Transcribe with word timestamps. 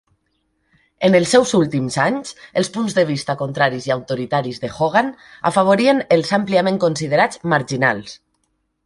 En 1.07 1.15
els 1.17 1.33
seus 1.35 1.51
últims 1.57 1.97
anys, 2.03 2.31
els 2.61 2.71
punts 2.77 2.95
de 2.99 3.03
vista 3.09 3.35
contraris 3.41 3.85
i 3.89 3.93
antiautoritaris 3.97 4.63
de 4.63 4.71
Hogan 4.79 5.13
afavorien 5.51 6.01
els 6.17 6.33
àmpliament 6.39 6.81
considerats 6.87 7.43
"marginals". 7.55 8.17